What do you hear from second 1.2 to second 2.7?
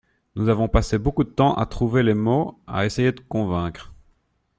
de temps à trouver les mots,